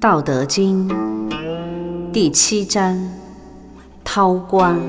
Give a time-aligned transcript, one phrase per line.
[0.00, 0.88] 道德经
[2.10, 2.98] 第七章：
[4.02, 4.80] 韬光。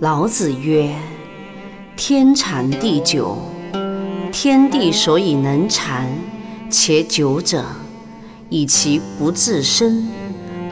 [0.00, 0.92] 老子曰
[1.94, 3.38] ：“天长地久，
[4.32, 6.04] 天地所以能长
[6.68, 7.64] 且久者，
[8.50, 10.08] 以其不自生，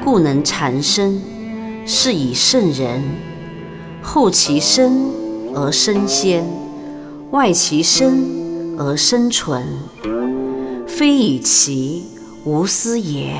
[0.02, 1.22] 故能长生。
[1.86, 3.04] 是以圣人，
[4.02, 5.12] 后其生
[5.54, 6.44] 而生先，
[7.30, 9.64] 外其生而生存，
[10.88, 12.08] 非以其。”
[12.44, 13.36] 无私也，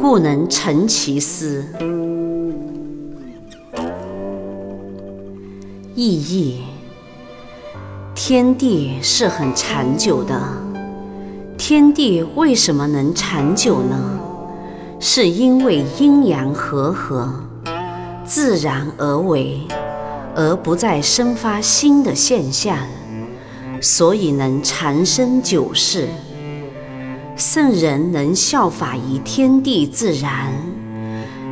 [0.00, 1.66] 故能成其私。
[5.94, 6.62] 意义：
[8.14, 10.40] 天地是很长久的。
[11.58, 14.18] 天地为什么能长久呢？
[14.98, 17.30] 是因为阴阳和合，
[18.24, 19.60] 自然而为，
[20.34, 22.78] 而不再生发新的现象，
[23.82, 26.08] 所以能长生久世。
[27.36, 30.50] 圣人能效法于天地自然，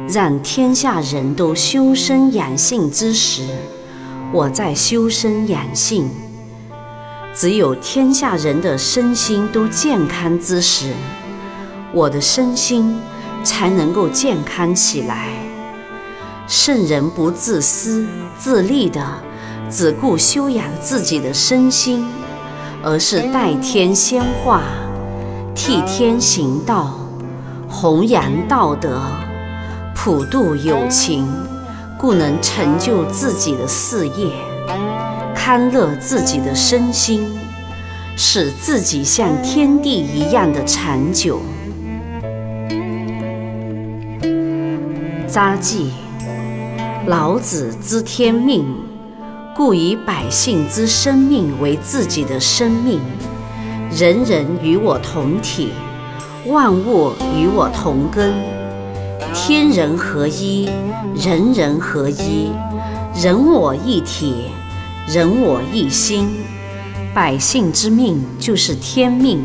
[0.09, 3.47] 让天下人都修身养性之时，
[4.33, 6.05] 我在修身养性；
[7.35, 10.95] 只有天下人的身心都健康之时，
[11.93, 12.97] 我的身心
[13.43, 15.29] 才能够健康起来。
[16.49, 18.07] 圣人不自私
[18.39, 19.07] 自利的，
[19.71, 22.07] 只顾修养自己的身心，
[22.83, 24.63] 而是代天先化。
[25.55, 26.99] 替天行道，
[27.69, 29.01] 弘扬道德，
[29.95, 31.27] 普度有情，
[31.99, 34.33] 故能成就自己的事业，
[35.35, 37.39] 康乐自己的身心，
[38.17, 41.41] 使自己像天地一样的长久。
[45.29, 45.93] 札记：
[47.07, 48.67] 老子知天命，
[49.57, 53.01] 故以百姓之生命为自己的生命。
[53.97, 55.69] 人人与我同体，
[56.47, 58.35] 万物与我同根，
[59.33, 60.69] 天人合一，
[61.15, 62.51] 人人合一，
[63.15, 64.47] 人我一体，
[65.07, 66.29] 人我一心。
[67.15, 69.41] 百姓之命就是天命，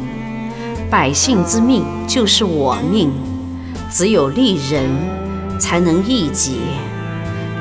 [0.90, 3.12] 百姓之命就是我命。
[3.91, 4.90] 只有利人，
[5.59, 6.53] 才能益己；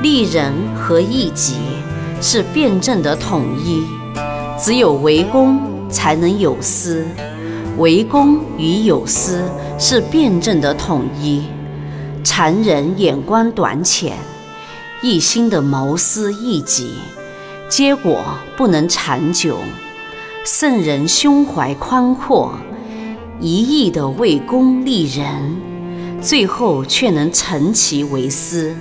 [0.01, 1.53] 利人和益己
[2.19, 3.83] 是辩证的统一。
[4.57, 5.68] 只有为公。
[5.89, 7.05] 才能有私，
[7.77, 9.43] 为公与有私
[9.77, 11.43] 是辩证的统一。
[12.23, 14.17] 常人眼光短浅，
[15.01, 16.95] 一心的谋私益己，
[17.69, 18.23] 结果
[18.55, 19.57] 不能长久。
[20.45, 22.53] 圣人胸怀宽阔，
[23.39, 25.57] 一意的为公利人，
[26.21, 28.75] 最后却能成其为私。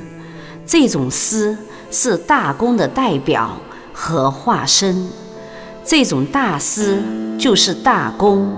[0.66, 1.56] 这种私
[1.90, 3.56] 是大公的代表
[3.92, 5.08] 和化身。
[5.91, 6.99] 这种大思
[7.38, 8.53] 就是大公。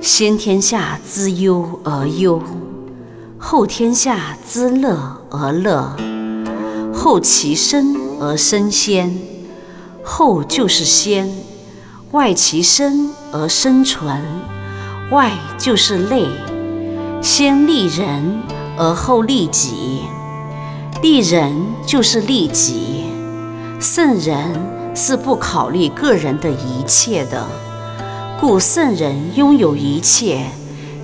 [0.00, 2.42] 先天下之忧而忧，
[3.36, 5.94] 后天下之乐而乐。
[6.94, 9.14] 后其生而生先，
[10.02, 11.28] 后就是先；
[12.12, 14.22] 外其生而生存，
[15.10, 16.26] 外就是内。
[17.20, 18.40] 先利人
[18.78, 20.00] 而后利己，
[21.02, 23.04] 利人就是利己。
[23.78, 24.79] 圣人。
[24.94, 27.46] 是不考虑个人的一切的，
[28.40, 30.46] 故圣人拥有一切，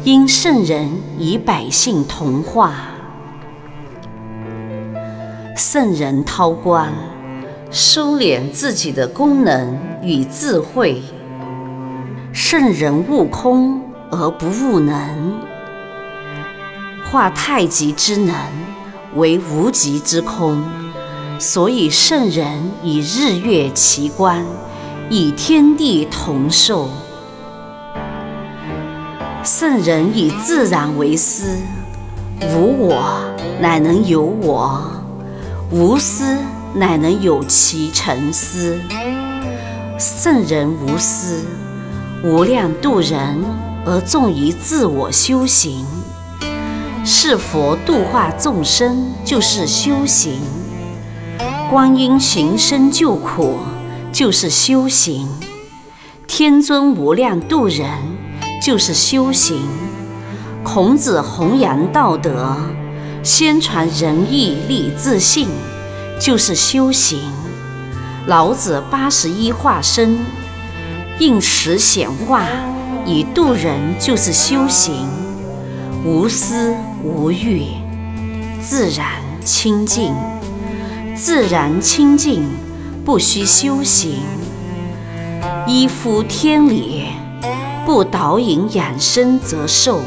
[0.04, 2.74] 因圣人与百姓同化。
[5.56, 6.92] 圣人韬光，
[7.70, 11.02] 收敛自己的功能与智慧。
[12.32, 13.80] 圣人悟空
[14.10, 15.40] 而不悟能，
[17.10, 18.34] 化太极之能
[19.14, 20.62] 为无极之空。
[21.38, 24.44] 所以圣人以日月齐观，
[25.10, 26.88] 以天地同寿。
[29.44, 31.58] 圣人以自然为师，
[32.54, 33.22] 无我
[33.60, 34.90] 乃能有我，
[35.70, 36.38] 无私
[36.74, 38.80] 乃能有其成私。
[39.98, 41.44] 圣人无私，
[42.24, 43.44] 无量度人
[43.84, 45.84] 而重于自我修行。
[47.04, 50.40] 是佛度化众生，就是修行。
[51.68, 53.58] 观音行深救苦，
[54.12, 55.26] 就是修行；
[56.28, 57.90] 天尊无量度人，
[58.62, 59.56] 就是修行；
[60.62, 62.56] 孔子弘扬道德，
[63.24, 65.48] 宣传仁义礼智信，
[66.20, 67.18] 就是修行；
[68.28, 70.20] 老子八十一化身，
[71.18, 72.46] 应时显化
[73.04, 75.08] 以度人，就是修行。
[76.04, 77.64] 无私无欲，
[78.62, 79.08] 自然
[79.44, 80.14] 清净。
[81.16, 82.44] 自然清净，
[83.02, 84.18] 不需修行，
[85.66, 87.06] 依夫天理，
[87.86, 90.00] 不导引养生则寿，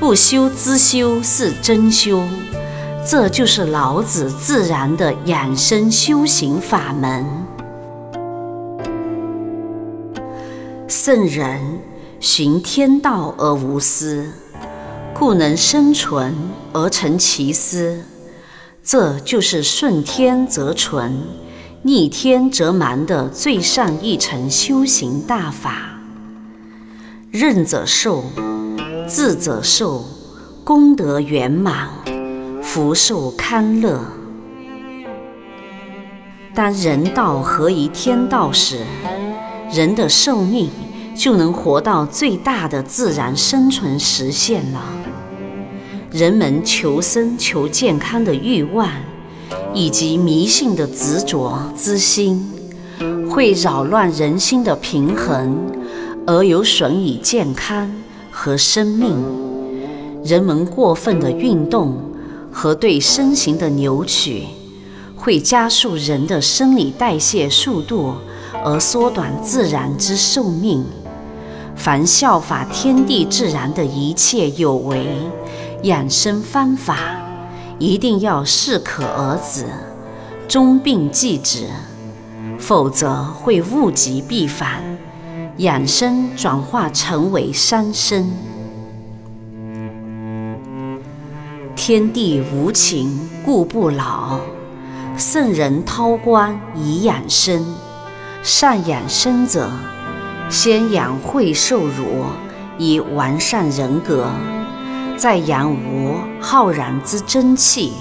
[0.00, 2.20] 不修自修是真修。
[3.08, 7.24] 这就是老子自然的养生修行法门。
[10.88, 11.60] 圣人
[12.18, 14.28] 循天道而无私，
[15.14, 16.34] 故能生存
[16.72, 18.02] 而成其私。
[18.88, 21.20] 这就是顺天则存，
[21.82, 25.98] 逆天则蛮的最上一层修行大法。
[27.32, 28.22] 任者寿，
[29.08, 30.04] 智者寿，
[30.62, 31.88] 功德圆满。
[32.62, 34.00] 福寿康乐。
[36.54, 38.84] 当人道合于天道时，
[39.72, 40.70] 人的寿命
[41.16, 44.95] 就能活到最大的自然生存实现了。
[46.16, 48.88] 人们求生求健康的欲望，
[49.74, 52.42] 以及迷信的执着之心，
[53.28, 55.58] 会扰乱人心的平衡，
[56.26, 57.92] 而有损于健康
[58.30, 59.14] 和生命。
[60.24, 61.98] 人们过分的运动。
[62.50, 64.44] 和对身形的扭曲，
[65.14, 68.14] 会加速人的生理代谢速度，
[68.64, 70.82] 而缩短自然之寿命。
[71.74, 75.06] 凡效法天地自然的一切有为
[75.86, 76.98] 养生方法，
[77.78, 79.66] 一定要适可而止，
[80.48, 81.68] 终病忌止，
[82.58, 84.98] 否则会物极必反，
[85.58, 88.28] 养生转化成为伤身。
[91.76, 94.40] 天地无情，故不老；
[95.16, 97.64] 圣人韬光以养生。
[98.42, 99.70] 善养生者，
[100.50, 102.24] 先养慧受辱，
[102.76, 104.24] 以完善人格；
[105.16, 107.92] 再养无浩然之真气。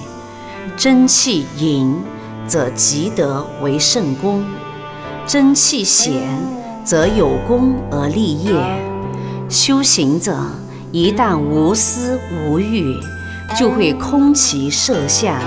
[0.76, 1.96] 真气盈，
[2.48, 4.44] 则积德为圣功；
[5.26, 6.22] 真气显，
[6.84, 8.54] 则有功而立业。
[9.48, 10.38] 修行者
[10.92, 12.96] 一旦无私无欲。
[13.56, 15.40] 就会空其色相，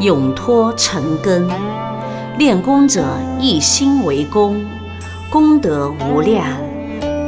[0.00, 1.46] 永脱尘根。
[2.38, 3.04] 练功者
[3.38, 4.64] 一心为功，
[5.30, 6.46] 功德无量。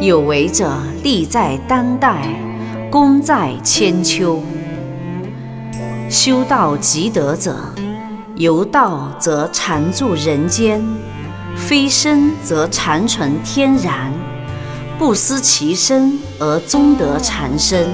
[0.00, 0.72] 有为者
[1.02, 2.28] 利在当代，
[2.98, 4.42] 功在千秋。
[6.08, 7.54] 修道积德者，
[8.36, 10.82] 由道则常住人间，
[11.54, 14.10] 非生则常存天然。
[14.98, 17.86] 不思其身而终得长生。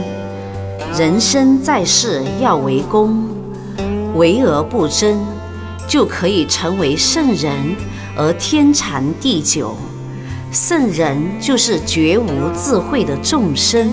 [0.96, 3.26] 人生在世要为公，
[4.14, 5.18] 为而不争，
[5.88, 7.74] 就可以成为圣人
[8.16, 9.76] 而天长地久。
[10.52, 13.90] 圣人就是绝无智慧的众生。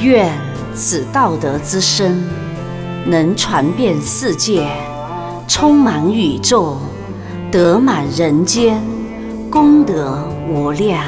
[0.00, 0.32] 愿
[0.76, 2.22] 此道德之声
[3.04, 4.64] 能传遍世界，
[5.48, 6.76] 充满宇宙，
[7.50, 8.80] 得满人间，
[9.50, 11.02] 功德无量。